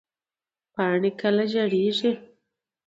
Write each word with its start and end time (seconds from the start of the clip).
پاڼې 0.73 1.11
کله 1.21 1.43
ژیړیږي؟ 1.51 2.11